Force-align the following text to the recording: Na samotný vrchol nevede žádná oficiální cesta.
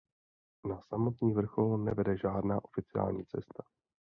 Na 0.69 0.81
samotný 0.81 1.33
vrchol 1.33 1.77
nevede 1.77 2.17
žádná 2.17 2.65
oficiální 2.65 3.25
cesta. 3.25 3.63